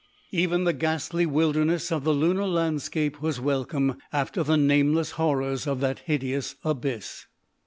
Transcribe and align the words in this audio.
Even 0.31 0.63
the 0.63 0.73
ghastly 0.73 1.27
wilderness 1.27 1.91
of 1.91 2.03
the 2.03 2.11
lunar 2.11 2.47
landscape 2.47 3.21
was 3.21 3.39
welcome 3.39 3.97
after 4.11 4.41
the 4.43 4.57
nameless 4.57 5.11
horrors 5.11 5.67
of 5.67 5.79
that 5.79 5.99
hideous 6.05 6.55
abyss. 6.65 7.27